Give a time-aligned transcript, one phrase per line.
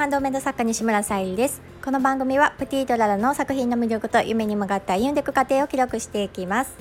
[0.00, 1.60] ハンドメイド作家西村さゆりです。
[1.84, 6.72] この番組はプティートララの作品の魅力と夢に向かった歩んでいく過程を記録していきます。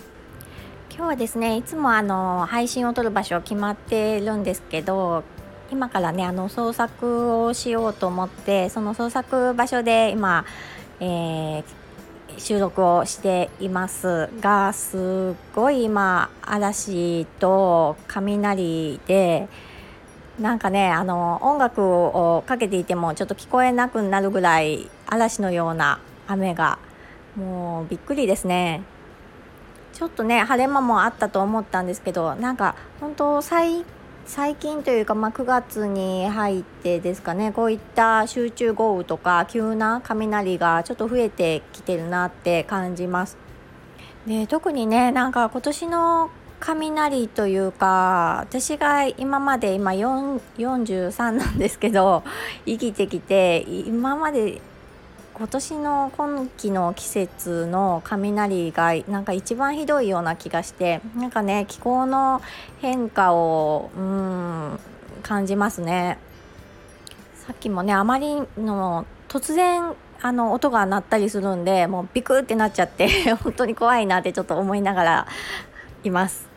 [0.90, 5.26] 今日はですねいつもあの配信を撮る場所決まってるんですけど
[5.70, 10.46] 今からねあの創作をしようと思ってその創作場所で今、
[11.02, 11.64] えー、
[12.38, 19.50] 収録をしていますがすごい今嵐と雷で
[20.40, 26.80] なんかねあの音楽をかけていてもちょっと聞こえなくなるぐらい嵐のような雨が
[27.36, 28.82] もうびっくりですね
[29.94, 33.84] ちょっとね晴れ間もあったと思ったんですけどなんか本当最
[34.60, 43.38] 近というか、まあ、9月に入ってですかねこういった集中豪雨とか急な雷がちょっと増えてきてるなって感じます。
[44.26, 46.30] で特にねなんか今年の
[46.60, 52.24] 雷というか私が今まで今43なんですけど
[52.66, 54.62] 生きてきて今まで
[55.40, 62.42] 今年の今季の季節の雷がなんか一番ひどいような気がしてなんかね気候の
[62.80, 64.80] 変化をうん
[65.24, 66.18] 感じますね。
[67.36, 73.08] さっきもねあまりの突然あの音が鳴ったりするんでもうビクってなっちゃって
[73.42, 75.28] 本当に怖いなってちょっと思いながら
[76.04, 76.49] います。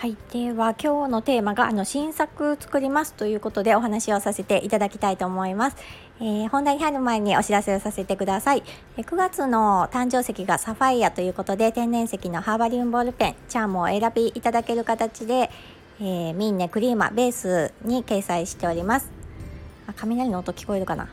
[0.00, 5.76] はい、では今日のテーマがあの新作作りますということでお話をさせていただきたいと思います。
[6.22, 8.62] えー、本題に入る前にお知らせをさせてください。
[8.96, 15.50] え9月の誕生石がサファイアということで天然石のハーバリウムボールペンチャームを選びいただける形で、
[16.00, 19.10] えー、ミンネクリーマベースに掲載しております。
[19.86, 21.10] あ雷の音聞こえるかな？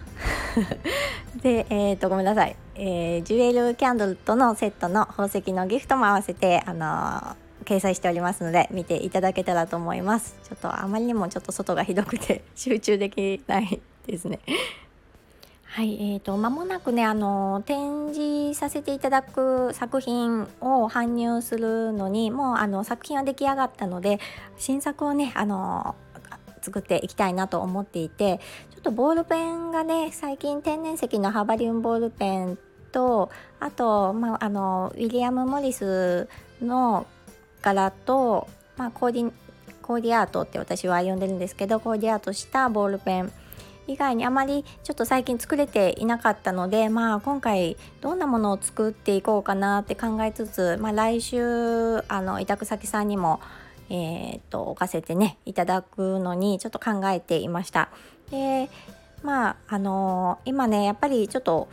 [1.44, 10.38] で、えっ、ー、とごめんなさい、えー、ジュエルキャンドルとのセットの宝石のギフトも合わせてあのー掲載しておりますので見ていただけたらと思います。
[10.44, 14.40] ちょっとあまりにもちょっと外がひどくて集中できないですね。
[15.66, 24.20] はい、えーと、間もなくねあの展示させていただく作品を搬入するのにもうあの作品は出来上がったので
[24.58, 25.96] 新作をねあの
[26.62, 28.40] 作っていきたいなと思っていて
[28.74, 32.58] ちょっとボールペンがね最近天然石のハーバリウムボールペン
[32.92, 33.30] と
[33.60, 36.28] あと、まあ、あのウィリアム・モリス
[36.62, 37.06] の
[37.62, 38.48] 柄と、
[38.78, 39.32] まあ、コーディ
[39.82, 43.32] コーディアートって私は呼んでるんですけどコーディアートしたボールペン
[43.88, 53.40] 以外にあまりちょっと最近作れていなかったので、まあ、今回どんなものを作っていこうかなって考えつつ、まあ、来週あの委託先さんにも、
[53.90, 57.90] えー、っと置かせてねいただくのにちょっと考えていました。
[58.30, 58.70] で
[59.24, 61.70] まああのー、今ねやっぱりちょっと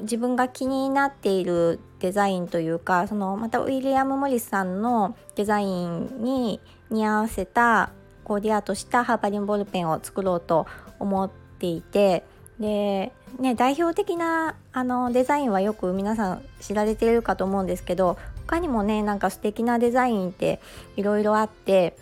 [0.00, 7.90] 自分が気になっているデザインというかそのまたウィリアム・モリスさんのデザインに似合わせた
[8.24, 10.66] コーディアートしたハーバリンボールペンを作ろうと
[10.98, 12.24] 思っていて
[12.58, 20.60] で、ね、代表的なあのデザインはよく皆さん知られているかと思うんですけど他にもねなんか素敵なデザインって
[20.96, 21.96] いろいろあって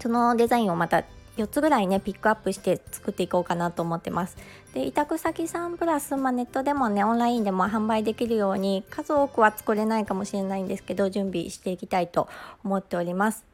[0.00, 1.04] そのデザインをまた
[1.36, 4.36] 4つぐらいねピックアップして作っていこうかなと思ってます。
[4.74, 12.28] で委託先さんプラス、まあ、ネットでもねオンラインでも販売できるように数多くは作れないかもしれないんですけど準備していきたいと
[12.64, 13.44] 思っております。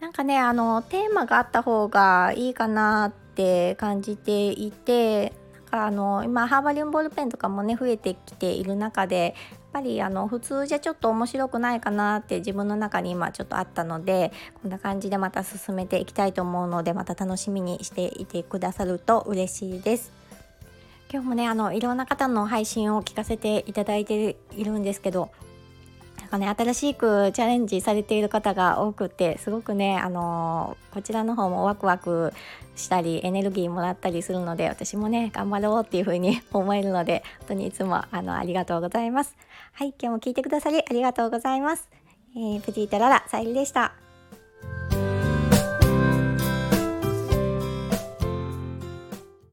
[0.00, 9.34] なんかねあのテーマがあった方がいいかなって感じていてなんかあの今ハーバリウムボールペンとかもね増えてきている中で
[9.72, 14.32] ぱりあの普通じゃちょっと面白くないかなって自分の中に今ちょっとあったので
[14.62, 20.12] こんな感じでまた進めていきたいと思うのでまた楽しみにしていてくださると嬉しいです。
[21.12, 25.30] 今日もねあのいろんな方の配信を聞かせていただいているんですけど
[26.30, 32.32] かね新しくチャレンジされている方が多くてすごくねあのこちらの方もワクワク
[32.76, 39.36] したりエネルギーもらったりするので私もね頑張ろうっていう風に 思えるので本当にいつもあのありがとうございます。
[39.72, 41.88] はい今日も聞いてくださりありがとうございます、
[42.34, 44.09] えー、プティータララさゆりでした。